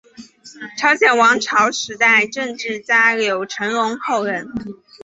[0.79, 4.51] 朝鲜王朝时代政治家柳成龙后人。